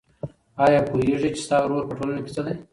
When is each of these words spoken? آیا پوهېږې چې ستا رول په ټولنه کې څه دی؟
آیا 0.65 0.79
پوهېږې 0.89 1.29
چې 1.35 1.41
ستا 1.45 1.57
رول 1.69 1.83
په 1.87 1.93
ټولنه 1.97 2.21
کې 2.25 2.31
څه 2.35 2.41
دی؟ 2.45 2.53